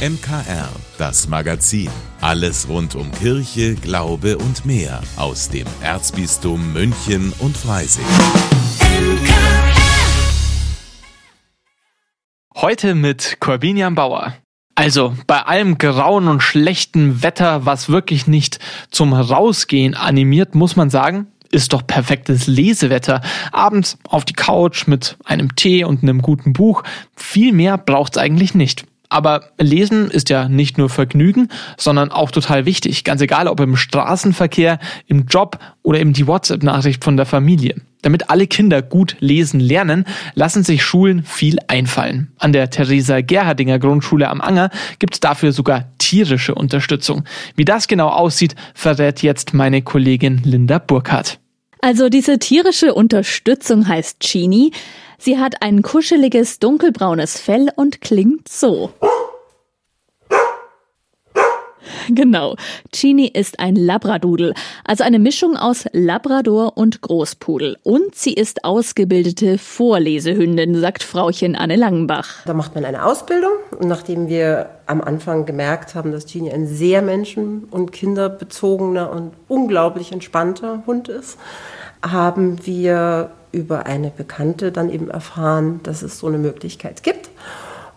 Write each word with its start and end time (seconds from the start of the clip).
MKR, 0.00 0.70
das 0.96 1.28
Magazin. 1.28 1.90
Alles 2.22 2.70
rund 2.70 2.94
um 2.94 3.12
Kirche, 3.12 3.74
Glaube 3.74 4.38
und 4.38 4.64
mehr 4.64 5.02
aus 5.18 5.50
dem 5.50 5.66
Erzbistum 5.82 6.72
München 6.72 7.34
und 7.38 7.54
Freising. 7.54 8.06
Heute 12.56 12.94
mit 12.94 13.36
Corbinian 13.40 13.94
Bauer. 13.94 14.32
Also 14.74 15.14
bei 15.26 15.42
allem 15.42 15.76
grauen 15.76 16.28
und 16.28 16.42
schlechten 16.42 17.22
Wetter, 17.22 17.66
was 17.66 17.90
wirklich 17.90 18.26
nicht 18.26 18.58
zum 18.90 19.12
Rausgehen 19.12 19.94
animiert, 19.94 20.54
muss 20.54 20.76
man 20.76 20.88
sagen, 20.88 21.26
ist 21.50 21.74
doch 21.74 21.86
perfektes 21.86 22.46
Lesewetter. 22.46 23.20
Abends 23.52 23.98
auf 24.08 24.24
die 24.24 24.32
Couch 24.32 24.86
mit 24.86 25.18
einem 25.26 25.56
Tee 25.56 25.84
und 25.84 26.02
einem 26.02 26.22
guten 26.22 26.54
Buch. 26.54 26.84
Viel 27.14 27.52
mehr 27.52 27.76
braucht's 27.76 28.16
eigentlich 28.16 28.54
nicht. 28.54 28.86
Aber 29.10 29.50
Lesen 29.58 30.10
ist 30.10 30.30
ja 30.30 30.48
nicht 30.48 30.78
nur 30.78 30.88
Vergnügen, 30.88 31.48
sondern 31.76 32.10
auch 32.10 32.30
total 32.30 32.64
wichtig. 32.64 33.04
Ganz 33.04 33.20
egal, 33.20 33.48
ob 33.48 33.60
im 33.60 33.76
Straßenverkehr, 33.76 34.78
im 35.06 35.26
Job 35.26 35.58
oder 35.82 36.00
eben 36.00 36.12
die 36.12 36.26
WhatsApp-Nachricht 36.26 37.04
von 37.04 37.16
der 37.16 37.26
Familie. 37.26 37.74
Damit 38.02 38.30
alle 38.30 38.46
Kinder 38.46 38.80
gut 38.80 39.16
lesen 39.20 39.60
lernen, 39.60 40.06
lassen 40.34 40.62
sich 40.62 40.82
Schulen 40.82 41.24
viel 41.24 41.58
einfallen. 41.66 42.32
An 42.38 42.52
der 42.52 42.70
Theresa 42.70 43.20
Gerhardinger 43.20 43.78
Grundschule 43.78 44.28
am 44.28 44.40
Anger 44.40 44.70
gibt 44.98 45.14
es 45.14 45.20
dafür 45.20 45.52
sogar 45.52 45.88
tierische 45.98 46.54
Unterstützung. 46.54 47.24
Wie 47.56 47.64
das 47.64 47.88
genau 47.88 48.08
aussieht, 48.08 48.54
verrät 48.74 49.22
jetzt 49.22 49.52
meine 49.54 49.82
Kollegin 49.82 50.40
Linda 50.44 50.78
Burkhardt. 50.78 51.38
Also 51.82 52.08
diese 52.08 52.38
tierische 52.38 52.94
Unterstützung 52.94 53.88
heißt 53.88 54.20
Chini. 54.20 54.72
Sie 55.22 55.38
hat 55.38 55.60
ein 55.60 55.82
kuscheliges 55.82 56.60
dunkelbraunes 56.60 57.38
Fell 57.38 57.68
und 57.76 58.00
klingt 58.00 58.48
so. 58.48 58.90
Genau. 62.08 62.56
Chini 62.90 63.26
ist 63.26 63.60
ein 63.60 63.76
Labradudel, 63.76 64.54
also 64.84 65.04
eine 65.04 65.18
Mischung 65.18 65.58
aus 65.58 65.84
Labrador 65.92 66.78
und 66.78 67.02
Großpudel. 67.02 67.76
Und 67.82 68.14
sie 68.14 68.32
ist 68.32 68.64
ausgebildete 68.64 69.58
Vorlesehündin, 69.58 70.80
sagt 70.80 71.02
Frauchen 71.02 71.54
Anne 71.54 71.76
Langenbach. 71.76 72.42
Da 72.46 72.54
macht 72.54 72.74
man 72.74 72.86
eine 72.86 73.04
Ausbildung. 73.04 73.52
Und 73.78 73.88
nachdem 73.88 74.28
wir 74.28 74.70
am 74.86 75.02
Anfang 75.02 75.44
gemerkt 75.44 75.94
haben, 75.94 76.12
dass 76.12 76.24
Chini 76.24 76.50
ein 76.50 76.66
sehr 76.66 77.02
menschen- 77.02 77.64
und 77.64 77.92
kinderbezogener 77.92 79.10
und 79.10 79.32
unglaublich 79.48 80.12
entspannter 80.12 80.82
Hund 80.86 81.08
ist, 81.08 81.36
haben 82.02 82.64
wir 82.64 83.32
über 83.52 83.86
eine 83.86 84.10
Bekannte 84.10 84.72
dann 84.72 84.90
eben 84.90 85.10
erfahren, 85.10 85.80
dass 85.82 86.02
es 86.02 86.18
so 86.18 86.26
eine 86.26 86.38
Möglichkeit 86.38 87.02
gibt 87.02 87.30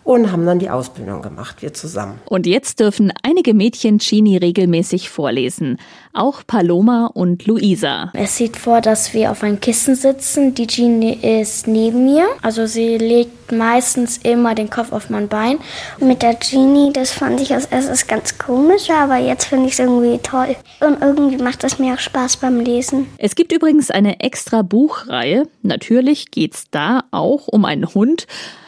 und 0.04 0.30
haben 0.30 0.46
dann 0.46 0.58
die 0.58 0.70
Ausbildung 0.70 1.22
gemacht, 1.22 1.62
wir 1.62 1.72
zusammen. 1.74 2.20
Und 2.26 2.46
jetzt 2.46 2.80
dürfen 2.80 3.12
einige 3.22 3.54
Mädchen 3.54 3.98
Chini 3.98 4.36
regelmäßig 4.36 5.08
vorlesen. 5.08 5.78
Auch 6.12 6.42
Paloma 6.46 7.10
und 7.12 7.46
Luisa. 7.46 8.12
Es 8.12 8.36
sieht 8.36 8.56
vor, 8.56 8.80
dass 8.80 9.14
wir 9.14 9.30
auf 9.30 9.42
einem 9.42 9.60
Kissen 9.60 9.94
sitzen. 9.94 10.54
Die 10.54 10.66
Genie 10.66 11.18
ist 11.40 11.66
neben 11.66 12.04
mir. 12.04 12.26
Also 12.42 12.66
sie 12.66 12.98
legt 12.98 13.50
meistens 13.50 14.18
immer 14.18 14.54
den 14.54 14.70
Kopf 14.70 14.92
auf 14.92 15.10
mein 15.10 15.28
Bein. 15.28 15.58
Mit 15.98 16.22
der 16.22 16.34
Genie, 16.34 16.92
das 16.92 17.10
fand 17.10 17.40
ich 17.40 17.52
als 17.52 17.66
erstes 17.66 18.06
ganz 18.06 18.38
komisch, 18.38 18.90
aber 18.90 19.16
jetzt 19.16 19.46
finde 19.46 19.66
ich 19.66 19.72
es 19.72 19.78
irgendwie 19.78 20.18
toll. 20.18 20.54
Und 20.80 21.00
irgendwie 21.00 21.42
macht 21.42 21.64
es 21.64 21.78
mir 21.78 21.94
auch 21.94 21.98
Spaß 21.98 22.36
beim 22.36 22.60
Lesen. 22.60 23.06
Es 23.18 23.34
gibt 23.34 23.52
übrigens 23.52 23.90
eine 23.90 24.20
extra 24.20 24.62
Buchreihe. 24.62 25.48
Natürlich 25.62 26.30
geht's 26.30 26.66
da 26.70 27.04
auch 27.10 27.48
um 27.48 27.64
einen 27.64 27.92
Hund. 27.94 28.26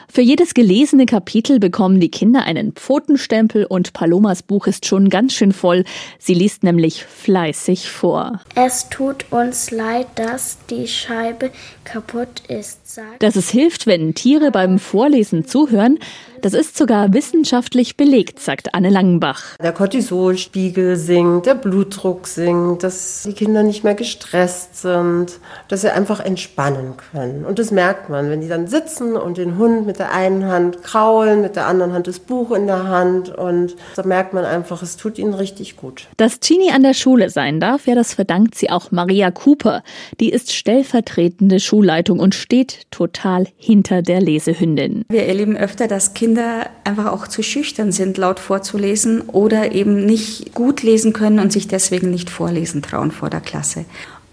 Für 0.09 0.23
jedes 0.23 0.55
gelesene 0.55 1.07
Kapitel 1.07 1.59
bekommen 1.59 2.01
die 2.01 2.11
Kinder 2.11 2.45
einen 2.45 2.73
Pfotenstempel 2.73 3.67
und 3.67 3.93
Palomas 3.93 4.43
Buch 4.43 4.67
ist 4.67 4.87
schon 4.87 5.11
ganz 5.11 5.35
schön 5.35 5.53
voll. 5.53 5.85
Sie 6.19 6.35
liest 6.35 6.62
nämlich 6.62 7.05
fleißig 7.05 7.91
vor. 7.91 8.41
Es 8.55 8.89
tut 8.89 9.27
uns 9.31 9.71
leid, 9.71 10.06
dass 10.15 10.59
die 10.71 10.89
Scheibe 10.89 11.50
kaputt 11.84 12.43
ist. 12.49 12.95
Sagt 12.95 13.22
dass 13.22 13.37
es 13.37 13.50
hilft, 13.50 13.87
wenn 13.87 14.15
Tiere 14.15 14.50
beim 14.50 14.78
Vorlesen 14.78 15.47
zuhören, 15.47 15.99
das 16.47 16.55
ist 16.55 16.79
sogar 16.79 17.12
wissenschaftlich 17.12 17.97
belegt, 17.97 18.39
sagt 18.39 18.73
Anne 18.73 18.89
Langenbach. 18.89 19.57
Der 19.61 19.73
Cortisolspiegel 19.73 20.95
sinkt, 20.95 21.47
der 21.47 21.57
Blutdruck 21.57 22.29
sinkt, 22.29 22.84
dass 22.84 23.25
die 23.25 23.33
Kinder 23.33 23.65
nicht 23.65 23.83
mehr 23.83 23.97
gestresst 23.97 24.81
sind, 24.81 25.41
dass 25.67 25.81
sie 25.81 25.93
einfach 25.93 26.21
entspannen 26.21 26.95
können. 27.11 27.45
Und 27.45 27.59
das 27.59 27.73
merkt 27.73 28.11
man, 28.11 28.31
wenn 28.31 28.43
die 28.43 28.47
dann 28.47 28.69
sitzen 28.69 29.17
und 29.17 29.39
den 29.39 29.59
Hund 29.59 29.87
mit 29.87 29.99
der 29.99 30.12
einen 30.12 30.47
Hand 30.47 30.84
kraulen, 30.84 31.43
mit 31.43 31.57
der 31.57 31.67
anderen 31.67 31.93
Hand 31.93 32.07
das 32.07 32.21
Buch 32.21 32.53
in 32.53 32.69
der 32.69 32.87
Hand. 32.87 33.28
Und 33.28 33.75
da 33.97 34.05
merkt 34.05 34.33
man 34.33 34.45
einfach, 34.45 34.83
es 34.83 34.97
tut 34.97 35.19
ihnen 35.19 35.34
richtig 35.34 35.77
gut. 35.77 36.07
Dass 36.17 36.39
Chini 36.39 36.71
an 36.71 36.84
der 36.84 36.95
Schule 36.95 37.28
sein 37.28 37.59
darf, 37.59 37.89
ja, 37.89 37.97
das 37.97 38.15
verdankt 38.15 38.55
sie 38.55 38.71
auch 38.71 38.93
Maria 38.93 39.33
Cooper. 39.33 39.83
Die 40.21 40.31
ist 40.31 40.53
stellvertretende 40.53 41.59
Schulleitung 41.59 42.21
und 42.21 42.37
steht 42.37 42.83
total 42.93 43.49
hinter 43.57 44.03
der 44.03 44.21
Lesehündin. 44.21 45.05
Wir 45.09 45.27
erleben 45.27 45.57
öfter, 45.57 45.89
dass 45.89 46.15
Kinder 46.15 46.35
Kinder 46.36 46.69
einfach 46.84 47.06
auch 47.06 47.28
zu 47.28 47.42
schüchtern 47.42 47.92
sind, 47.92 48.19
laut 48.19 48.41
vorzulesen 48.41 49.22
oder 49.22 49.72
eben 49.72 50.04
nicht 50.04 50.52
gut 50.52 50.82
lesen 50.82 51.14
können 51.14 51.38
und 51.38 51.50
sich 51.50 51.66
deswegen 51.66 52.10
nicht 52.10 52.28
vorlesen 52.28 52.82
trauen 52.82 53.10
vor 53.10 53.30
der 53.30 53.41
Klasse. 53.41 53.86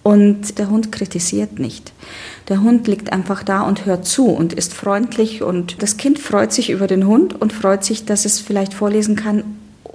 Und 0.03 0.59
der 0.59 0.69
Hund 0.69 0.91
kritisiert 0.91 1.59
nicht. 1.59 1.93
Der 2.49 2.61
Hund 2.61 2.89
liegt 2.89 3.13
einfach 3.13 3.41
da 3.41 3.61
und 3.61 3.85
hört 3.85 4.05
zu 4.05 4.25
und 4.25 4.51
ist 4.51 4.73
freundlich 4.73 5.43
und 5.43 5.81
das 5.81 5.95
Kind 5.95 6.19
freut 6.19 6.51
sich 6.51 6.71
über 6.71 6.87
den 6.87 7.07
Hund 7.07 7.39
und 7.39 7.53
freut 7.53 7.85
sich, 7.85 8.03
dass 8.03 8.25
es 8.25 8.41
vielleicht 8.41 8.73
vorlesen 8.73 9.15
kann, 9.15 9.45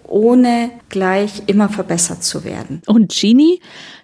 ohne 0.08 0.70
gleich 0.88 1.42
immer 1.46 1.68
verbessert 1.68 2.22
zu 2.22 2.44
werden. 2.44 2.82
Und 2.86 3.12
Genie, 3.12 3.60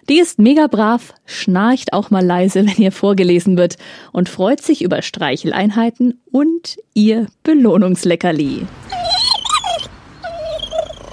die 0.09 0.19
ist 0.19 0.39
mega 0.39 0.67
brav, 0.67 1.13
schnarcht 1.25 1.93
auch 1.93 2.09
mal 2.11 2.25
leise, 2.25 2.65
wenn 2.65 2.77
ihr 2.77 2.91
vorgelesen 2.91 3.57
wird 3.57 3.77
und 4.11 4.29
freut 4.29 4.61
sich 4.61 4.81
über 4.81 5.01
Streicheleinheiten 5.01 6.21
und 6.31 6.77
ihr 6.93 7.27
Belohnungsleckerli. 7.43 8.65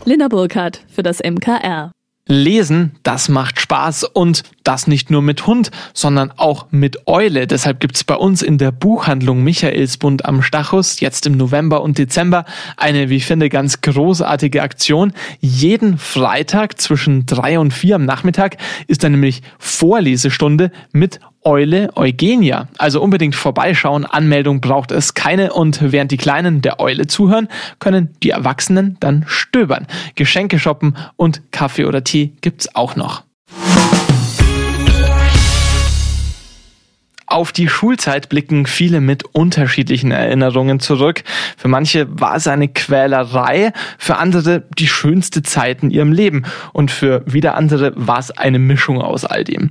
Linda 0.05 0.29
Burkhardt 0.29 0.81
für 0.89 1.03
das 1.03 1.21
MKR. 1.21 1.93
Lesen, 2.29 2.93
das 3.03 3.29
macht 3.29 3.61
Spaß 3.61 4.05
und 4.05 4.45
das 4.63 4.87
nicht 4.87 5.11
nur 5.11 5.23
mit 5.23 5.47
Hund, 5.49 5.73
sondern 5.93 6.31
auch 6.31 6.67
mit 6.71 7.09
Eule. 7.09 7.49
Deshalb 7.49 7.81
gibt's 7.81 8.05
bei 8.05 8.15
uns 8.15 8.43
in 8.43 8.59
der 8.59 8.71
Buchhandlung 8.71 9.43
Michaelsbund 9.43 10.25
am 10.25 10.41
Stachus 10.41 11.01
jetzt 11.01 11.27
im 11.27 11.37
November 11.37 11.83
und 11.83 11.99
Dezember 11.99 12.45
eine, 12.77 13.09
wie 13.09 13.17
ich 13.17 13.27
finde, 13.27 13.49
ganz 13.49 13.81
großartige 13.81 14.63
Aktion. 14.63 15.13
Jeden 15.41 15.99
Freitag 15.99 16.81
zwischen 16.81 17.27
drei 17.27 17.59
und 17.59 17.75
vier 17.75 17.97
am 17.97 18.05
Nachmittag 18.05 18.57
ist 18.87 19.03
dann 19.03 19.13
nämlich 19.13 19.43
Vorlesestunde 19.59 20.71
mit 20.93 21.19
Eule 21.45 21.91
Eugenia. 21.97 22.69
Also 22.79 23.03
unbedingt 23.03 23.35
vorbeischauen. 23.35 24.05
Anmeldung 24.05 24.61
braucht 24.61 24.93
es 24.93 25.15
keine. 25.15 25.53
Und 25.53 25.93
während 25.93 26.11
die 26.11 26.17
Kleinen 26.17 26.63
der 26.63 26.81
Eule 26.81 27.07
zuhören, 27.07 27.49
können 27.79 28.11
die 28.23 28.31
Erwachsenen 28.31 28.97
dann 29.01 29.25
stöbern. 29.27 29.87
Geschenke 30.15 30.59
shoppen 30.59 30.97
und 31.17 31.43
Kaffee 31.53 31.85
oder 31.85 32.05
Tee 32.05 32.33
gibt's 32.41 32.75
auch 32.75 32.97
noch. 32.97 33.25
Auf 37.33 37.51
die 37.51 37.67
Schulzeit 37.67 38.29
blicken 38.29 38.67
viele 38.67 39.01
mit 39.01 39.25
unterschiedlichen 39.25 40.11
Erinnerungen 40.11 40.81
zurück. 40.81 41.23
Für 41.57 41.69
manche 41.69 42.07
war 42.11 42.37
es 42.37 42.47
eine 42.47 42.69
Quälerei, 42.69 43.73
für 43.97 44.19
andere 44.19 44.65
die 44.77 44.87
schönste 44.87 45.43
Zeit 45.43 45.83
in 45.83 45.91
ihrem 45.91 46.13
Leben 46.13 46.43
und 46.75 46.91
für 46.91 47.23
wieder 47.25 47.55
andere 47.55 47.95
war 47.97 48.19
es 48.19 48.33
eine 48.33 48.59
Mischung 48.59 49.01
aus 49.01 49.25
all 49.25 49.45
dem. 49.45 49.71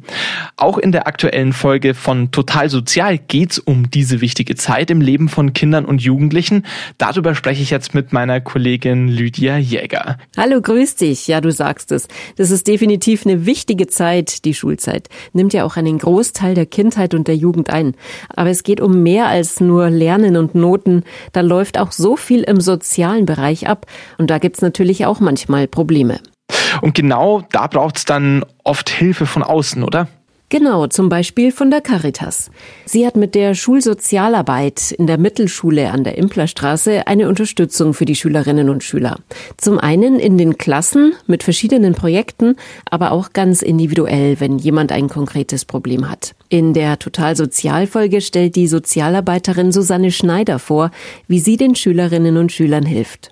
Auch 0.58 0.80
in 0.80 0.92
der 0.92 1.06
aktuellen 1.06 1.54
Folge 1.54 1.94
von 1.94 2.32
Total 2.32 2.68
Sozial 2.68 3.20
geht's 3.20 3.60
um 3.60 3.92
diese 3.92 4.22
wichtige 4.22 4.56
Zeit 4.56 4.90
im 4.90 5.00
Leben 5.00 5.30
von 5.30 5.54
Kindern 5.54 5.86
und 5.86 6.02
Jugendlichen. 6.02 6.66
Darüber 6.98 7.36
spreche 7.36 7.62
ich 7.62 7.70
jetzt 7.70 7.94
mit 7.94 8.12
meiner 8.12 8.42
Kollegin 8.42 9.08
Lydia 9.08 9.60
Jäger. 9.60 10.18
Hallo, 10.36 10.62
grüß 10.62 10.96
dich. 10.96 11.28
Ja, 11.28 11.42
du 11.42 11.52
sagst 11.52 11.92
es. 11.92 12.08
Das 12.38 12.50
ist 12.50 12.66
definitiv 12.66 13.24
eine 13.24 13.46
wichtige 13.46 13.86
Zeit, 13.86 14.46
die 14.46 14.56
Schulzeit. 14.56 15.10
Nimmt 15.34 15.54
ja 15.54 15.64
auch 15.64 15.78
einen 15.78 16.00
Großteil 16.00 16.56
der 16.56 16.66
Kindheit 16.66 17.14
und 17.14 17.28
der 17.28 17.36
Jugend 17.36 17.51
Jugend 17.52 17.70
ein. 17.70 17.96
Aber 18.30 18.50
es 18.50 18.64
geht 18.64 18.80
um 18.80 19.04
mehr 19.04 19.28
als 19.28 19.60
nur 19.60 19.90
Lernen 19.90 20.38
und 20.38 20.56
Noten. 20.56 21.04
Da 21.34 21.42
läuft 21.42 21.78
auch 21.78 21.92
so 21.92 22.16
viel 22.16 22.44
im 22.44 22.62
sozialen 22.62 23.26
Bereich 23.26 23.68
ab. 23.68 23.86
Und 24.18 24.30
da 24.30 24.38
gibt's 24.38 24.62
natürlich 24.62 25.06
auch 25.06 25.20
manchmal 25.20 25.68
Probleme. 25.68 26.20
Und 26.82 26.96
genau 26.96 27.44
da 27.52 27.68
braucht's 27.68 28.06
dann 28.06 28.46
oft 28.64 28.90
Hilfe 28.90 29.26
von 29.26 29.44
außen, 29.44 29.84
oder? 29.84 30.08
Genau, 30.52 30.88
zum 30.88 31.08
Beispiel 31.08 31.54
von 31.54 31.72
der 31.72 31.80
Caritas. 31.80 32.52
Sie 32.84 33.08
hat 33.08 33.16
mit 33.16 33.36
der 33.36 33.56
Schulsozialarbeit 33.56 34.92
in 34.92 35.08
der 35.08 35.18
Mittelschule 35.18 35.92
an 35.92 36.04
der 36.04 36.18
Implerstraße 36.18 37.08
eine 37.08 37.30
Unterstützung 37.30 37.94
für 37.94 38.04
die 38.04 38.18
Schülerinnen 38.18 38.68
und 38.68 38.84
Schüler. 38.84 39.20
Zum 39.56 39.80
einen 39.80 40.20
in 40.20 40.38
den 40.38 40.58
Klassen 40.58 41.14
mit 41.26 41.44
verschiedenen 41.44 41.96
Projekten, 41.96 42.58
aber 42.90 43.14
auch 43.14 43.32
ganz 43.32 43.62
individuell, 43.62 44.42
wenn 44.42 44.58
jemand 44.58 44.92
ein 44.92 45.08
konkretes 45.08 45.64
Problem 45.64 46.12
hat. 46.12 46.36
In 46.50 46.74
der 46.74 47.00
Totalsozialfolge 47.00 48.20
stellt 48.20 48.58
die 48.58 48.68
Sozialarbeiterin 48.68 49.72
Susanne 49.72 50.12
Schneider 50.12 50.60
vor, 50.60 50.92
wie 51.30 51.40
sie 51.40 51.56
den 51.56 51.76
Schülerinnen 51.76 52.36
und 52.36 52.52
Schülern 52.52 52.86
hilft. 52.86 53.32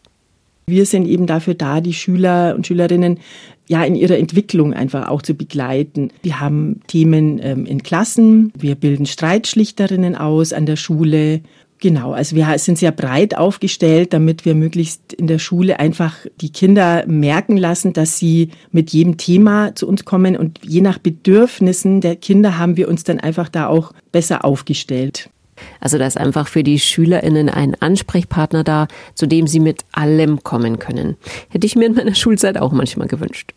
Wir 0.69 0.85
sind 0.85 1.07
eben 1.07 1.25
dafür 1.25 1.53
da, 1.53 1.81
die 1.81 1.93
Schüler 1.93 2.55
und 2.55 2.67
Schülerinnen 2.67 3.19
ja 3.67 3.83
in 3.83 3.95
ihrer 3.95 4.17
Entwicklung 4.17 4.73
einfach 4.73 5.07
auch 5.07 5.21
zu 5.21 5.35
begleiten. 5.35 6.09
Wir 6.23 6.39
haben 6.39 6.81
Themen 6.87 7.39
ähm, 7.41 7.65
in 7.65 7.83
Klassen, 7.83 8.51
wir 8.57 8.75
bilden 8.75 9.05
Streitschlichterinnen 9.05 10.15
aus 10.15 10.51
an 10.53 10.65
der 10.65 10.75
Schule. 10.75 11.41
Genau, 11.81 12.11
also 12.11 12.35
wir 12.35 12.57
sind 12.57 12.77
sehr 12.77 12.91
breit 12.91 13.37
aufgestellt, 13.37 14.11
damit 14.11 14.43
wir 14.43 14.53
möglichst 14.53 15.13
in 15.13 15.27
der 15.27 15.39
Schule 15.39 15.79
einfach 15.79 16.17
die 16.41 16.51
Kinder 16.51 17.05
merken 17.07 17.55
lassen, 17.55 17.93
dass 17.93 18.17
sie 18.17 18.49
mit 18.71 18.91
jedem 18.91 19.15
Thema 19.15 19.75
zu 19.75 19.87
uns 19.87 20.03
kommen 20.03 20.35
und 20.35 20.59
je 20.65 20.81
nach 20.81 20.97
Bedürfnissen 20.97 22.01
der 22.01 22.17
Kinder 22.17 22.57
haben 22.57 22.75
wir 22.75 22.89
uns 22.89 23.05
dann 23.05 23.19
einfach 23.19 23.47
da 23.47 23.67
auch 23.67 23.93
besser 24.11 24.43
aufgestellt. 24.43 25.29
Also 25.79 25.97
da 25.97 26.05
ist 26.05 26.17
einfach 26.17 26.47
für 26.47 26.63
die 26.63 26.79
Schülerinnen 26.79 27.49
ein 27.49 27.75
Ansprechpartner 27.79 28.63
da, 28.63 28.87
zu 29.15 29.25
dem 29.25 29.47
sie 29.47 29.59
mit 29.59 29.85
allem 29.91 30.43
kommen 30.43 30.79
können. 30.79 31.17
Hätte 31.49 31.67
ich 31.67 31.75
mir 31.75 31.85
in 31.85 31.95
meiner 31.95 32.15
Schulzeit 32.15 32.57
auch 32.57 32.71
manchmal 32.71 33.07
gewünscht. 33.07 33.53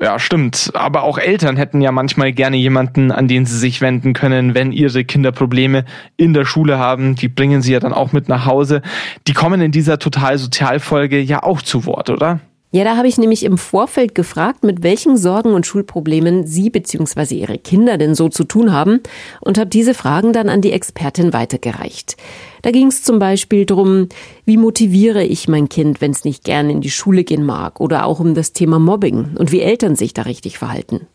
Ja, 0.00 0.18
stimmt. 0.18 0.70
Aber 0.74 1.02
auch 1.02 1.18
Eltern 1.18 1.56
hätten 1.56 1.80
ja 1.80 1.92
manchmal 1.92 2.32
gerne 2.32 2.56
jemanden, 2.56 3.10
an 3.10 3.28
den 3.28 3.46
sie 3.46 3.58
sich 3.58 3.80
wenden 3.80 4.12
können, 4.12 4.54
wenn 4.54 4.72
ihre 4.72 5.04
Kinder 5.04 5.32
Probleme 5.32 5.84
in 6.16 6.34
der 6.34 6.44
Schule 6.44 6.78
haben. 6.78 7.14
Die 7.14 7.28
bringen 7.28 7.62
sie 7.62 7.72
ja 7.72 7.80
dann 7.80 7.92
auch 7.92 8.12
mit 8.12 8.28
nach 8.28 8.46
Hause. 8.46 8.82
Die 9.26 9.32
kommen 9.32 9.60
in 9.60 9.72
dieser 9.72 9.98
Total 9.98 10.38
Sozialfolge 10.38 11.20
ja 11.20 11.42
auch 11.42 11.62
zu 11.62 11.86
Wort, 11.86 12.10
oder? 12.10 12.40
Ja, 12.72 12.82
da 12.82 12.96
habe 12.96 13.06
ich 13.06 13.16
nämlich 13.16 13.44
im 13.44 13.58
Vorfeld 13.58 14.14
gefragt, 14.14 14.64
mit 14.64 14.82
welchen 14.82 15.16
Sorgen 15.16 15.54
und 15.54 15.66
Schulproblemen 15.66 16.46
Sie 16.46 16.68
bzw. 16.68 17.36
Ihre 17.36 17.58
Kinder 17.58 17.96
denn 17.96 18.16
so 18.16 18.28
zu 18.28 18.42
tun 18.42 18.72
haben 18.72 19.00
und 19.40 19.56
habe 19.56 19.70
diese 19.70 19.94
Fragen 19.94 20.32
dann 20.32 20.48
an 20.48 20.60
die 20.60 20.72
Expertin 20.72 21.32
weitergereicht. 21.32 22.16
Da 22.62 22.72
ging 22.72 22.88
es 22.88 23.04
zum 23.04 23.20
Beispiel 23.20 23.66
darum, 23.66 24.08
wie 24.44 24.56
motiviere 24.56 25.22
ich 25.22 25.46
mein 25.46 25.68
Kind, 25.68 26.00
wenn 26.00 26.10
es 26.10 26.24
nicht 26.24 26.42
gerne 26.42 26.72
in 26.72 26.80
die 26.80 26.90
Schule 26.90 27.22
gehen 27.22 27.44
mag 27.44 27.80
oder 27.80 28.04
auch 28.04 28.18
um 28.18 28.34
das 28.34 28.52
Thema 28.52 28.80
Mobbing 28.80 29.36
und 29.38 29.52
wie 29.52 29.60
Eltern 29.60 29.94
sich 29.94 30.12
da 30.12 30.22
richtig 30.22 30.58
verhalten. 30.58 31.06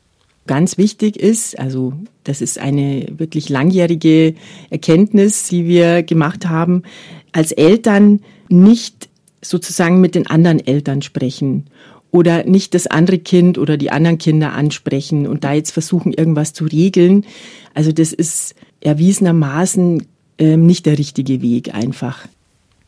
Ganz 0.48 0.78
wichtig 0.78 1.20
ist, 1.20 1.60
also 1.60 1.94
das 2.24 2.42
ist 2.42 2.58
eine 2.58 3.08
wirklich 3.18 3.50
langjährige 3.50 4.34
Erkenntnis, 4.70 5.50
die 5.50 5.68
wir 5.68 6.02
gemacht 6.02 6.48
haben, 6.48 6.84
als 7.34 7.52
Eltern 7.52 8.22
nicht 8.50 9.11
sozusagen 9.42 10.02
mit 10.02 10.16
den 10.16 10.28
anderen 10.28 10.66
Eltern 10.66 11.02
sprechen 11.02 11.66
oder 12.12 12.44
nicht 12.44 12.74
das 12.74 12.88
andere 12.88 13.20
Kind 13.20 13.58
oder 13.58 13.78
die 13.78 13.92
anderen 13.92 14.18
Kinder 14.18 14.54
ansprechen 14.54 15.28
und 15.28 15.44
da 15.44 15.54
jetzt 15.54 15.72
versuchen, 15.72 16.14
irgendwas 16.14 16.54
zu 16.54 16.66
regeln. 16.66 17.26
Also 17.74 17.92
das 17.92 18.14
ist 18.14 18.56
erwiesenermaßen 18.82 20.06
äh, 20.38 20.58
nicht 20.58 20.86
der 20.86 20.98
richtige 20.98 21.42
Weg 21.42 21.74
einfach. 21.74 22.28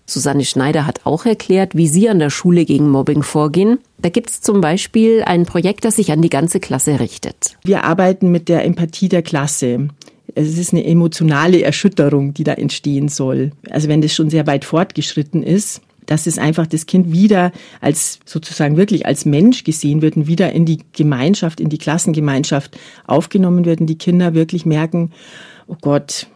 Susanne 0.05 0.43
Schneider 0.43 0.85
hat 0.85 1.05
auch 1.05 1.25
erklärt, 1.25 1.75
wie 1.75 1.87
sie 1.87 2.09
an 2.09 2.19
der 2.19 2.29
Schule 2.29 2.65
gegen 2.65 2.89
Mobbing 2.89 3.23
vorgehen. 3.23 3.79
Da 3.99 4.09
gibt 4.09 4.29
es 4.29 4.41
zum 4.41 4.59
Beispiel 4.59 5.23
ein 5.25 5.45
Projekt, 5.45 5.85
das 5.85 5.95
sich 5.95 6.11
an 6.11 6.21
die 6.21 6.29
ganze 6.29 6.59
Klasse 6.59 6.99
richtet. 6.99 7.57
Wir 7.63 7.85
arbeiten 7.85 8.29
mit 8.29 8.49
der 8.49 8.65
Empathie 8.65 9.07
der 9.07 9.21
Klasse. 9.21 9.87
Es 10.35 10.57
ist 10.57 10.73
eine 10.73 10.83
emotionale 10.83 11.61
Erschütterung, 11.61 12.33
die 12.33 12.43
da 12.43 12.53
entstehen 12.53 13.07
soll. 13.07 13.51
Also 13.69 13.87
wenn 13.87 14.01
das 14.01 14.13
schon 14.13 14.29
sehr 14.29 14.45
weit 14.45 14.65
fortgeschritten 14.65 15.41
ist, 15.41 15.81
dass 16.13 16.27
es 16.27 16.37
einfach 16.37 16.67
das 16.67 16.85
Kind 16.85 17.11
wieder 17.11 17.51
als 17.81 18.19
sozusagen 18.23 18.77
wirklich 18.77 19.07
als 19.07 19.25
Mensch 19.25 19.63
gesehen 19.63 20.03
wird 20.03 20.15
und 20.15 20.27
wieder 20.27 20.51
in 20.51 20.63
die 20.63 20.81
Gemeinschaft, 20.93 21.59
in 21.59 21.69
die 21.69 21.79
Klassengemeinschaft 21.79 22.77
aufgenommen 23.07 23.65
wird 23.65 23.81
und 23.81 23.87
die 23.87 23.97
Kinder 23.97 24.35
wirklich 24.35 24.63
merken, 24.63 25.11
oh 25.65 25.75
Gott. 25.81 26.27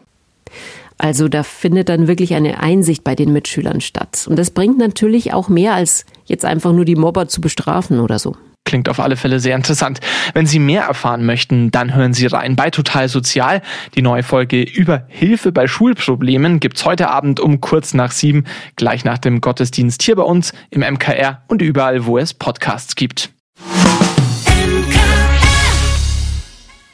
Also 0.96 1.28
da 1.28 1.44
findet 1.44 1.90
dann 1.90 2.08
wirklich 2.08 2.34
eine 2.34 2.58
Einsicht 2.58 3.04
bei 3.04 3.14
den 3.14 3.32
Mitschülern 3.32 3.80
statt. 3.80 4.26
Und 4.28 4.36
das 4.36 4.50
bringt 4.50 4.78
natürlich 4.78 5.32
auch 5.32 5.48
mehr 5.48 5.74
als 5.74 6.04
jetzt 6.24 6.44
einfach 6.44 6.72
nur 6.72 6.84
die 6.84 6.96
Mobber 6.96 7.28
zu 7.28 7.40
bestrafen 7.40 8.00
oder 8.00 8.18
so. 8.18 8.34
Klingt 8.68 8.90
auf 8.90 9.00
alle 9.00 9.16
Fälle 9.16 9.40
sehr 9.40 9.56
interessant. 9.56 9.98
Wenn 10.34 10.44
Sie 10.44 10.58
mehr 10.58 10.82
erfahren 10.82 11.24
möchten, 11.24 11.70
dann 11.70 11.94
hören 11.94 12.12
Sie 12.12 12.26
rein 12.26 12.54
bei 12.54 12.68
Total 12.68 13.08
Sozial. 13.08 13.62
Die 13.94 14.02
neue 14.02 14.22
Folge 14.22 14.60
über 14.60 15.04
Hilfe 15.08 15.52
bei 15.52 15.66
Schulproblemen 15.66 16.60
gibt's 16.60 16.84
heute 16.84 17.08
Abend 17.08 17.40
um 17.40 17.62
kurz 17.62 17.94
nach 17.94 18.12
sieben, 18.12 18.44
gleich 18.76 19.06
nach 19.06 19.16
dem 19.16 19.40
Gottesdienst 19.40 20.02
hier 20.02 20.16
bei 20.16 20.22
uns 20.22 20.52
im 20.68 20.82
MKR 20.82 21.40
und 21.46 21.62
überall, 21.62 22.04
wo 22.04 22.18
es 22.18 22.34
Podcasts 22.34 22.94
gibt. 22.94 23.30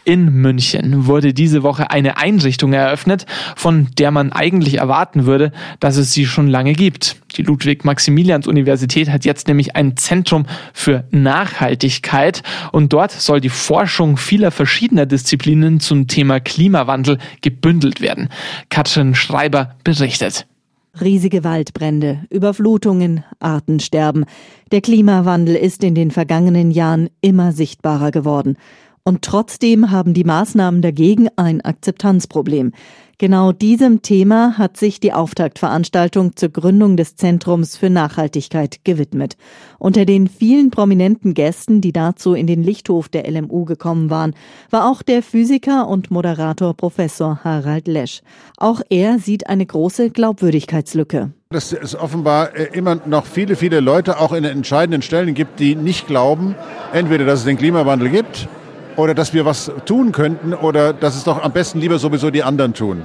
In 0.05 0.27
München 0.35 1.07
wurde 1.07 1.33
diese 1.33 1.63
Woche 1.63 1.91
eine 1.91 2.19
Einrichtung 2.19 2.75
eröffnet, 2.75 3.25
von 3.57 3.89
der 3.99 4.11
man 4.11 4.33
eigentlich 4.33 4.77
erwarten 4.77 5.25
würde, 5.25 5.51
dass 5.81 5.97
es 5.97 6.13
sie 6.13 6.27
schon 6.27 6.47
lange 6.47 6.75
gibt. 6.75 7.17
Die 7.39 7.43
Ludwig-Maximilians-Universität 7.43 9.09
hat 9.09 9.25
jetzt 9.25 9.49
nämlich 9.49 9.77
ein 9.77 9.97
Zentrum 9.97 10.45
für 10.75 11.05
Nachhaltigkeit 11.11 12.43
und 12.71 12.93
dort 12.93 13.13
soll 13.13 13.41
die 13.41 13.49
Forschung 13.49 14.19
vieler 14.19 14.51
verschiedener 14.51 15.07
Disziplinen 15.07 15.81
zum 15.81 16.07
Thema 16.07 16.39
Klimawandel 16.39 17.17
gebündelt 17.41 18.03
werden. 18.03 18.29
Katrin 18.69 19.15
Schreiber 19.15 19.75
berichtet. 19.85 20.47
Riesige 21.01 21.43
Waldbrände, 21.43 22.25
Überflutungen, 22.31 23.25
Artensterben. 23.41 24.27
Der 24.71 24.81
Klimawandel 24.81 25.57
ist 25.57 25.83
in 25.83 25.97
den 25.97 26.13
vergangenen 26.13 26.71
Jahren 26.71 27.09
immer 27.21 27.51
sichtbarer 27.51 28.13
geworden. 28.13 28.57
Und 29.07 29.21
trotzdem 29.21 29.91
haben 29.91 30.15
die 30.15 30.25
Maßnahmen 30.25 30.81
dagegen 30.81 31.29
ein 31.37 31.61
Akzeptanzproblem. 31.61 32.73
Genau 33.19 33.53
diesem 33.53 34.01
Thema 34.01 34.57
hat 34.57 34.79
sich 34.79 34.99
die 34.99 35.13
Auftaktveranstaltung 35.13 36.37
zur 36.37 36.49
Gründung 36.49 36.97
des 36.97 37.15
Zentrums 37.15 37.77
für 37.77 37.91
Nachhaltigkeit 37.91 38.83
gewidmet. 38.83 39.37
Unter 39.79 40.07
den 40.07 40.27
vielen 40.27 40.71
prominenten 40.71 41.35
Gästen, 41.35 41.83
die 41.83 41.93
dazu 41.93 42.33
in 42.33 42.47
den 42.47 42.63
Lichthof 42.63 43.11
der 43.11 43.31
LMU 43.31 43.67
gekommen 43.67 44.09
waren, 44.09 44.35
war 44.71 44.91
auch 44.91 45.03
der 45.03 45.23
Physiker 45.23 45.87
und 45.87 46.11
Moderator 46.11 46.75
Professor 46.75 47.41
Harald 47.45 47.87
Lesch. 47.87 48.23
Auch 48.57 48.81
er 48.89 49.19
sieht 49.19 49.49
eine 49.49 49.67
große 49.67 50.11
Glaubwürdigkeitslücke 50.11 51.31
dass 51.51 51.73
es 51.73 51.95
offenbar 51.95 52.57
äh, 52.57 52.77
immer 52.77 52.97
noch 53.07 53.27
viele, 53.27 53.55
viele 53.55 53.79
Leute 53.79 54.19
auch 54.19 54.33
in 54.33 54.43
entscheidenden 54.43 55.03
Stellen 55.03 55.35
gibt, 55.35 55.61
die 55.61 55.77
nicht 55.77 56.09
glauben, 56.09 56.57
entweder 56.93 57.25
dass 57.25 57.41
es 57.41 57.45
den 57.45 57.57
Klimawandel 57.57 58.11
gibt 58.11 58.49
oder 58.97 59.15
dass 59.15 59.35
wir 59.35 59.45
was 59.45 59.71
tun 59.87 60.13
könnten 60.13 60.55
oder 60.55 60.93
dass 60.93 61.17
es 61.17 61.25
doch 61.25 61.43
am 61.43 61.53
besten 61.53 61.81
lieber 61.81 61.99
sowieso 61.99 62.31
die 62.31 62.43
anderen 62.43 62.75
tun. 62.75 63.03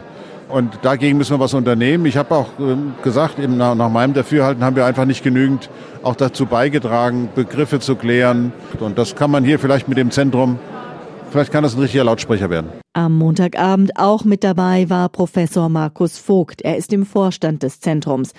Und 0.50 0.80
dagegen 0.82 1.18
müssen 1.18 1.36
wir 1.36 1.40
was 1.40 1.54
unternehmen. 1.54 2.08
Ich 2.08 2.18
habe 2.18 2.34
auch 2.34 2.48
ähm, 2.60 2.96
gesagt, 3.04 3.38
eben 3.38 3.58
nach, 3.58 3.76
nach, 3.76 3.90
meinem 3.90 4.16
Dafürhalten 4.16 4.64
haben 4.64 4.76
wir 4.76 4.86
einfach 4.86 5.06
nicht 5.06 5.24
genügend 5.24 5.70
auch 6.02 6.16
dazu 6.16 6.48
beigetragen, 6.48 7.30
Begriffe 7.36 7.80
zu 7.80 7.96
klären. 7.96 8.52
Und 8.80 8.98
das 8.98 9.16
kann 9.16 9.30
man 9.30 9.44
hier 9.44 9.60
vielleicht 9.60 9.88
mit 9.88 10.00
dem 10.00 10.10
Zentrum, 10.10 10.58
vielleicht 11.30 11.52
kann 11.52 11.64
das 11.64 11.76
ein 11.76 11.82
richtiger 11.82 12.04
Lautsprecher 12.04 12.50
werden. 12.50 12.72
Am 12.94 13.20
Montagabend 13.20 13.98
auch 13.98 14.26
mit 14.26 14.44
dabei 14.44 14.90
war 14.90 15.10
Professor 15.10 15.70
Markus 15.70 16.18
Vogt. 16.18 16.64
Er 16.64 16.76
ist 16.76 16.92
im 16.92 17.06
Vorstand 17.06 17.62
des 17.62 17.80
Zentrums. 17.82 18.34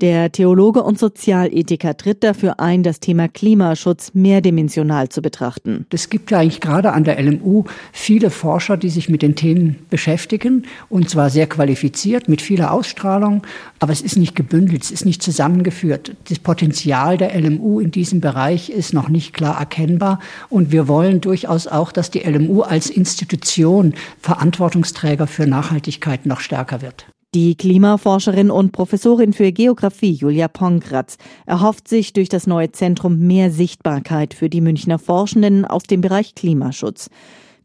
Der 0.00 0.32
Theologe 0.32 0.82
und 0.82 0.98
Sozialethiker 0.98 1.96
tritt 1.96 2.24
dafür 2.24 2.58
ein, 2.58 2.82
das 2.82 2.98
Thema 2.98 3.28
Klimaschutz 3.28 4.10
mehrdimensional 4.12 5.08
zu 5.08 5.22
betrachten. 5.22 5.86
Es 5.90 6.10
gibt 6.10 6.32
ja 6.32 6.40
eigentlich 6.40 6.60
gerade 6.60 6.92
an 6.92 7.04
der 7.04 7.22
LMU 7.22 7.64
viele 7.92 8.30
Forscher, 8.30 8.76
die 8.76 8.90
sich 8.90 9.08
mit 9.08 9.22
den 9.22 9.36
Themen 9.36 9.76
beschäftigen 9.88 10.64
und 10.88 11.08
zwar 11.08 11.30
sehr 11.30 11.46
qualifiziert, 11.46 12.28
mit 12.28 12.42
vieler 12.42 12.72
Ausstrahlung, 12.72 13.42
aber 13.78 13.92
es 13.92 14.00
ist 14.00 14.16
nicht 14.16 14.34
gebündelt, 14.34 14.82
es 14.82 14.90
ist 14.90 15.06
nicht 15.06 15.22
zusammengeführt. 15.22 16.16
Das 16.28 16.40
Potenzial 16.40 17.16
der 17.16 17.40
LMU 17.40 17.78
in 17.78 17.92
diesem 17.92 18.20
Bereich 18.20 18.70
ist 18.70 18.94
noch 18.94 19.08
nicht 19.08 19.32
klar 19.32 19.60
erkennbar 19.60 20.18
und 20.50 20.72
wir 20.72 20.88
wollen 20.88 21.20
durchaus 21.20 21.68
auch, 21.68 21.92
dass 21.92 22.10
die 22.10 22.20
LMU 22.20 22.62
als 22.62 22.90
Institution 22.90 23.93
Verantwortungsträger 24.20 25.26
für 25.26 25.46
Nachhaltigkeit 25.46 26.26
noch 26.26 26.40
stärker 26.40 26.82
wird. 26.82 27.06
Die 27.34 27.56
Klimaforscherin 27.56 28.48
und 28.48 28.70
Professorin 28.70 29.32
für 29.32 29.50
Geographie 29.50 30.12
Julia 30.12 30.46
Pongratz 30.46 31.16
erhofft 31.46 31.88
sich 31.88 32.12
durch 32.12 32.28
das 32.28 32.46
neue 32.46 32.70
Zentrum 32.70 33.18
mehr 33.18 33.50
Sichtbarkeit 33.50 34.34
für 34.34 34.48
die 34.48 34.60
Münchner 34.60 35.00
Forschenden 35.00 35.64
aus 35.64 35.82
dem 35.82 36.00
Bereich 36.00 36.36
Klimaschutz. 36.36 37.10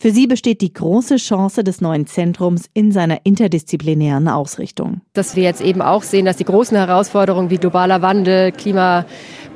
Für 0.01 0.11
sie 0.11 0.27
besteht 0.27 0.61
die 0.61 0.73
große 0.73 1.17
Chance 1.17 1.61
des 1.63 1.81
neuen 1.81 2.07
Zentrums 2.07 2.69
in 2.73 2.93
seiner 2.93 3.25
interdisziplinären 3.25 4.29
Ausrichtung. 4.29 5.01
Dass 5.11 5.35
wir 5.35 5.43
jetzt 5.43 5.59
eben 5.59 5.81
auch 5.81 6.03
sehen, 6.03 6.25
dass 6.25 6.37
die 6.37 6.45
großen 6.45 6.77
Herausforderungen 6.77 7.49
wie 7.49 7.57
globaler 7.57 8.01
Wandel, 8.01 8.53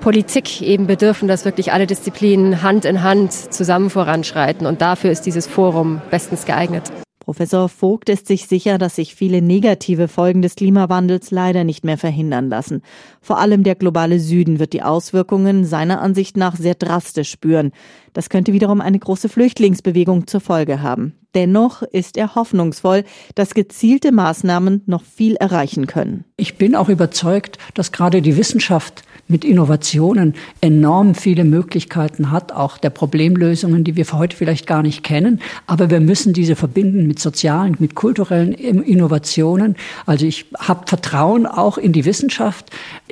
Klimapolitik 0.03 0.62
eben 0.62 0.86
bedürfen, 0.86 1.29
dass 1.29 1.45
wirklich 1.45 1.72
alle 1.72 1.88
Disziplinen 1.88 2.62
Hand 2.62 2.83
in 2.83 3.03
Hand 3.03 3.31
zusammen 3.31 3.89
voranschreiten. 3.89 4.67
Und 4.67 4.81
dafür 4.81 5.12
ist 5.12 5.22
dieses 5.22 5.48
Forum 5.48 6.01
bestens 6.12 6.43
geeignet. 6.43 6.91
Professor 7.22 7.69
Vogt 7.69 8.10
ist 8.10 8.27
sich 8.27 8.48
sicher, 8.48 8.77
dass 8.77 8.98
sich 8.98 9.15
viele 9.15 9.41
negative 9.41 10.10
Folgen 10.10 10.41
des 10.41 10.55
Klimawandels 10.55 11.31
leider 11.31 11.63
nicht 11.63 11.86
mehr 11.86 11.98
verhindern 11.98 12.50
lassen. 12.50 12.81
Vor 13.22 13.39
allem 13.39 13.63
der 13.63 13.75
globale 13.75 14.19
Süden 14.19 14.60
wird 14.60 14.74
die 14.74 14.83
Auswirkungen 14.83 15.63
seiner 15.63 16.01
Ansicht 16.01 16.36
nach 16.36 16.57
sehr 16.57 16.75
drastisch 16.75 17.31
spüren. 17.31 17.72
Das 18.12 18.27
könnte 18.29 18.51
wiederum 18.51 18.81
eine 18.81 19.00
große 19.00 19.29
Flüchtlingsbewegung 19.29 20.27
zur 20.27 20.41
Folge 20.41 20.81
haben. 20.81 21.13
Dennoch 21.33 21.81
ist 21.81 22.17
er 22.17 22.36
hoffnungsvoll, 22.36 23.05
dass 23.36 23.53
gezielte 23.53 24.12
Maßnahmen 24.12 24.83
noch 24.86 25.03
viel 25.03 25.36
erreichen 25.36 25.88
können. 25.88 26.25
Ich 26.36 26.57
bin 26.57 26.75
auch 26.75 26.89
überzeugt, 26.89 27.57
dass 27.74 27.93
gerade 27.93 28.22
die 28.22 28.36
Wissenschaft 28.36 29.03
mit 29.27 29.46
Innovationen 29.46 30.36
enorm 30.62 31.15
viele 31.15 31.44
Möglichkeiten 31.44 32.32
hat, 32.32 32.51
auch 32.51 32.77
der 32.77 32.89
Problemlösungen, 32.89 33.84
die 33.84 33.96
wir 33.96 34.06
heute 34.12 34.36
vielleicht 34.36 34.68
gar 34.68 34.84
nicht 34.84 35.03
kennen. 35.03 35.42
Aber 35.65 35.89
wir 35.89 36.01
müssen 36.01 36.34
diese 36.34 36.56
verbinden 36.56 37.08
mit 37.08 37.20
sozialen, 37.20 37.75
mit 37.80 37.96
kulturellen 37.96 38.53
Innovationen. 38.53 39.75
Also 40.06 40.25
ich 40.25 40.46
habe 40.60 40.88
Vertrauen 40.88 41.46
auch 41.46 41.77
in 41.77 41.94
die 41.94 42.06
Wissenschaft. 42.06 42.70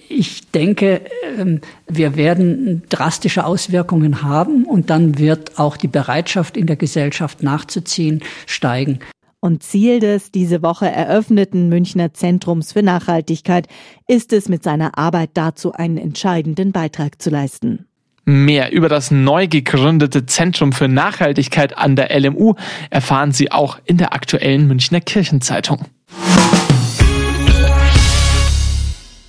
Ich 0.10 0.51
denke, 0.51 1.01
ähm, 1.38 1.62
wir 1.88 2.15
werden 2.15 2.84
drastische 2.89 3.46
Auswirkungen 3.46 4.22
haben 4.22 4.65
und 4.65 4.89
dann 4.89 5.18
wird 5.18 5.58
auch 5.58 5.77
die 5.77 5.88
Bereitschaft 5.88 6.58
in 6.58 6.68
der 6.68 6.75
Gesellschaft 6.75 7.41
nachzuziehen 7.41 8.22
steigen. 8.46 9.00
Und 9.43 9.63
Ziel 9.63 10.00
des 10.00 10.29
diese 10.29 10.62
Woche 10.62 10.86
eröffneten 10.86 11.67
Münchner 11.67 12.13
Zentrums 12.13 12.74
für 12.74 12.83
Nachhaltigkeit 12.83 13.67
ist 14.07 14.33
es, 14.33 14.48
mit 14.48 14.63
seiner 14.63 15.00
Arbeit 15.00 15.31
dazu 15.33 15.74
einen 15.74 15.98
entscheidenden 15.98 16.71
Beitrag 16.71 17.19
zu 17.19 17.31
leisten. 17.31 17.88
Mehr 18.24 18.71
über 18.71 18.88
das 18.88 19.10
neu 19.10 19.48
gegründete 19.48 20.27
Zentrum 20.27 20.74
für 20.74 20.88
Nachhaltigkeit 20.88 21.75
an 21.75 21.95
der 21.95 22.15
LMU 22.19 22.53
erfahren 22.91 23.31
Sie 23.31 23.51
auch 23.51 23.79
in 23.86 23.98
der 23.98 24.13
aktuellen 24.13 24.67
Münchner 24.67 25.01
Kirchenzeitung. 25.01 25.88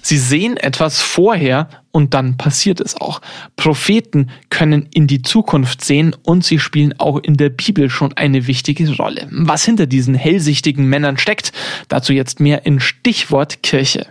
Sie 0.02 0.18
sehen 0.18 0.56
etwas 0.56 1.00
vorher 1.00 1.68
und 1.92 2.12
dann 2.12 2.37
passiert 2.37 2.80
es 2.80 3.00
auch. 3.00 3.21
Propheten 3.56 4.30
können 4.50 4.88
in 4.92 5.06
die 5.06 5.23
Zukunft 5.23 5.85
sehen 5.85 6.14
und 6.25 6.44
sie 6.44 6.59
spielen 6.59 6.99
auch 6.99 7.18
in 7.18 7.37
der 7.37 7.50
Bibel 7.50 7.88
schon 7.88 8.12
eine 8.14 8.49
wichtige 8.49 8.97
Rolle. 8.97 9.28
Was 9.30 9.64
hinter 9.64 9.87
diesen 9.87 10.14
hellsichtigen 10.14 10.87
Männern 10.87 11.18
steckt, 11.18 11.52
dazu 11.88 12.12
jetzt 12.12 12.40
mehr 12.40 12.66
in 12.66 12.80
Stichwort 12.80 13.62
Kirche. 13.62 14.06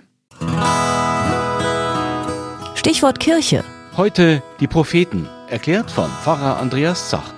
Stichwort 2.75 3.19
Kirche. 3.19 3.63
Heute 3.97 4.41
die 4.61 4.67
Propheten, 4.67 5.27
erklärt 5.49 5.91
von 5.91 6.09
Pfarrer 6.23 6.59
Andreas 6.59 7.09
Zach. 7.09 7.33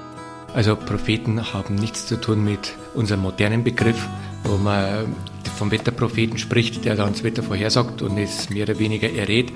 Also 0.53 0.75
Propheten 0.75 1.53
haben 1.53 1.73
nichts 1.73 2.05
zu 2.05 2.21
tun 2.21 2.43
mit 2.45 2.75
unserem 2.93 3.21
modernen 3.21 3.63
Begriff, 3.63 4.07
wo 4.43 4.57
man 4.57 5.15
vom 5.53 5.71
Wetterpropheten 5.71 6.37
spricht, 6.37 6.85
der 6.85 6.95
dann 6.95 7.13
das 7.13 7.23
Wetter 7.23 7.43
vorhersagt 7.43 8.01
und 8.01 8.17
es 8.17 8.49
mehr 8.49 8.63
oder 8.63 8.79
weniger 8.79 9.11
errät 9.11 9.51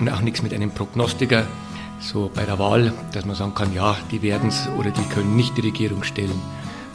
und 0.00 0.08
auch 0.08 0.20
nichts 0.20 0.42
mit 0.42 0.52
einem 0.52 0.70
Prognostiker, 0.70 1.46
so 2.00 2.30
bei 2.34 2.44
der 2.44 2.58
Wahl, 2.58 2.92
dass 3.12 3.24
man 3.24 3.36
sagen 3.36 3.54
kann, 3.54 3.74
ja, 3.74 3.96
die 4.10 4.22
werden 4.22 4.48
es 4.48 4.68
oder 4.78 4.90
die 4.90 5.04
können 5.14 5.36
nicht 5.36 5.56
die 5.56 5.62
Regierung 5.62 6.02
stellen. 6.02 6.40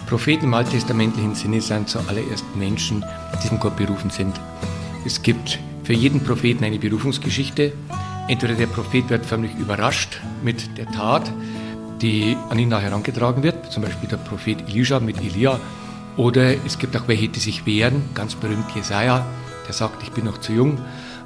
Propheten 0.07 0.45
im 0.45 0.53
alttestamentlichen 0.53 1.35
Sinne 1.35 1.61
sind 1.61 1.89
zuallererst 1.89 2.45
Menschen, 2.55 3.03
die 3.43 3.47
von 3.47 3.59
Gott 3.59 3.75
berufen 3.75 4.09
sind. 4.09 4.39
Es 5.05 5.21
gibt 5.21 5.59
für 5.83 5.93
jeden 5.93 6.21
Propheten 6.21 6.63
eine 6.63 6.79
Berufungsgeschichte. 6.79 7.73
Entweder 8.27 8.55
der 8.55 8.67
Prophet 8.67 9.09
wird 9.09 9.25
förmlich 9.25 9.53
überrascht 9.55 10.21
mit 10.43 10.77
der 10.77 10.85
Tat, 10.91 11.31
die 12.01 12.37
an 12.49 12.59
ihn 12.59 12.69
nachher 12.69 12.89
herangetragen 12.89 13.43
wird, 13.43 13.71
zum 13.71 13.83
Beispiel 13.83 14.09
der 14.09 14.17
Prophet 14.17 14.67
Elisha 14.67 14.99
mit 14.99 15.17
Elia, 15.21 15.59
oder 16.17 16.53
es 16.65 16.79
gibt 16.79 16.97
auch 16.97 17.07
welche, 17.07 17.29
die 17.29 17.39
sich 17.39 17.65
wehren, 17.65 18.01
ganz 18.15 18.35
berühmt 18.35 18.65
Jesaja, 18.75 19.25
der 19.67 19.73
sagt, 19.73 20.01
ich 20.01 20.11
bin 20.11 20.25
noch 20.25 20.39
zu 20.39 20.51
jung. 20.51 20.79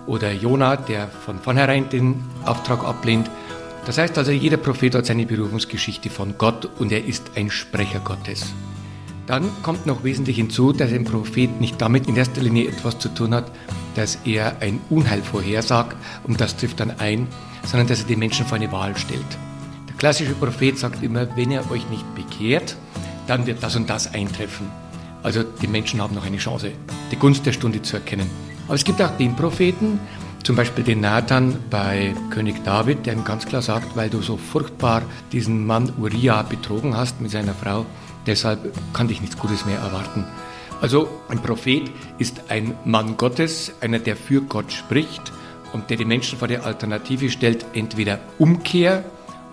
Oder 0.07 0.33
Jona, 0.33 0.75
der 0.75 1.07
von 1.07 1.39
vornherein 1.39 1.89
den 1.89 2.23
Auftrag 2.43 2.83
ablehnt. 2.83 3.29
Das 3.85 3.97
heißt 3.97 4.17
also, 4.17 4.31
jeder 4.31 4.57
Prophet 4.57 4.95
hat 4.95 5.05
seine 5.05 5.25
Berufungsgeschichte 5.25 6.09
von 6.09 6.37
Gott 6.37 6.69
und 6.79 6.91
er 6.91 7.05
ist 7.05 7.31
ein 7.35 7.49
Sprecher 7.49 7.99
Gottes. 7.99 8.53
Dann 9.27 9.49
kommt 9.63 9.85
noch 9.85 10.03
wesentlich 10.03 10.37
hinzu, 10.37 10.73
dass 10.73 10.91
ein 10.91 11.05
Prophet 11.05 11.61
nicht 11.61 11.79
damit 11.79 12.07
in 12.07 12.17
erster 12.17 12.41
Linie 12.41 12.67
etwas 12.67 12.99
zu 12.99 13.09
tun 13.09 13.33
hat, 13.33 13.51
dass 13.95 14.17
er 14.25 14.57
ein 14.59 14.81
Unheil 14.89 15.21
vorhersagt 15.21 15.95
und 16.23 16.41
das 16.41 16.57
trifft 16.57 16.79
dann 16.79 16.99
ein, 16.99 17.27
sondern 17.63 17.87
dass 17.87 18.01
er 18.01 18.07
die 18.07 18.15
Menschen 18.15 18.45
vor 18.45 18.57
eine 18.57 18.71
Wahl 18.71 18.97
stellt. 18.97 19.37
Der 19.87 19.95
klassische 19.95 20.33
Prophet 20.33 20.77
sagt 20.77 21.03
immer, 21.03 21.27
wenn 21.37 21.51
er 21.51 21.69
euch 21.71 21.87
nicht 21.89 22.15
bekehrt, 22.15 22.75
dann 23.27 23.45
wird 23.45 23.63
das 23.63 23.75
und 23.75 23.89
das 23.89 24.13
eintreffen. 24.13 24.80
Also 25.23 25.43
die 25.43 25.67
Menschen 25.67 26.01
haben 26.01 26.15
noch 26.15 26.25
eine 26.25 26.37
Chance, 26.37 26.71
die 27.11 27.15
Gunst 27.15 27.45
der 27.45 27.53
Stunde 27.53 27.81
zu 27.81 27.97
erkennen. 27.97 28.29
Aber 28.65 28.75
es 28.75 28.83
gibt 28.83 29.01
auch 29.01 29.15
den 29.17 29.35
Propheten, 29.35 29.99
zum 30.43 30.55
Beispiel 30.55 30.83
den 30.83 31.01
Nathan 31.01 31.55
bei 31.69 32.15
König 32.31 32.63
David, 32.63 33.05
der 33.05 33.13
ihm 33.13 33.23
ganz 33.23 33.45
klar 33.45 33.61
sagt, 33.61 33.95
weil 33.95 34.09
du 34.09 34.21
so 34.21 34.37
furchtbar 34.37 35.03
diesen 35.31 35.65
Mann 35.65 35.93
Uriah 35.99 36.41
betrogen 36.41 36.97
hast 36.97 37.21
mit 37.21 37.31
seiner 37.31 37.53
Frau, 37.53 37.85
deshalb 38.25 38.73
kann 38.93 39.07
dich 39.07 39.21
nichts 39.21 39.37
Gutes 39.37 39.65
mehr 39.65 39.79
erwarten. 39.79 40.25
Also 40.81 41.09
ein 41.29 41.41
Prophet 41.43 41.91
ist 42.17 42.49
ein 42.49 42.73
Mann 42.85 43.17
Gottes, 43.17 43.71
einer, 43.81 43.99
der 43.99 44.15
für 44.15 44.41
Gott 44.41 44.71
spricht 44.71 45.31
und 45.73 45.91
der 45.91 45.97
die 45.97 46.05
Menschen 46.05 46.39
vor 46.39 46.47
der 46.47 46.65
Alternative 46.65 47.29
stellt, 47.29 47.65
entweder 47.73 48.19
Umkehr 48.39 49.03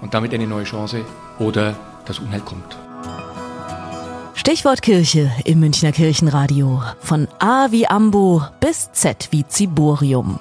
und 0.00 0.14
damit 0.14 0.32
eine 0.32 0.46
neue 0.46 0.64
Chance 0.64 1.04
oder 1.38 1.76
das 2.06 2.18
Unheil 2.18 2.40
kommt. 2.40 2.88
Stichwort 4.49 4.81
Kirche 4.81 5.31
im 5.45 5.61
Münchner 5.61 5.93
Kirchenradio. 5.93 6.83
Von 7.00 7.28
A 7.38 7.71
wie 7.71 7.87
Ambo 7.87 8.43
bis 8.61 8.90
Z 8.93 9.28
wie 9.31 9.47
Ziborium. 9.47 10.40